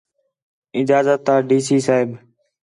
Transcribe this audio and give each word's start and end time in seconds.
اجازت 0.79 1.27
آں 1.33 1.39
ڈی 1.47 1.59
سی 1.67 1.77
صاحب 1.87 2.09